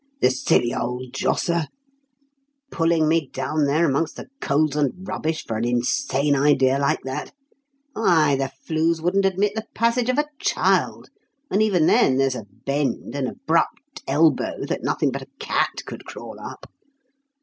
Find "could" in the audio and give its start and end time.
15.85-16.03